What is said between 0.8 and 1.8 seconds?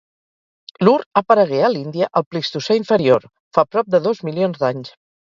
L'ur aparegué a